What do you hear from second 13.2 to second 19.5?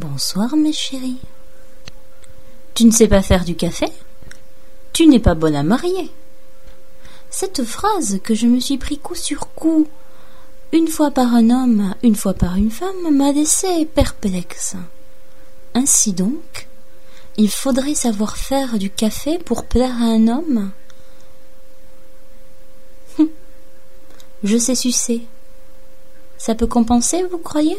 laissé perplexe. Ainsi donc, il faudrait savoir faire du café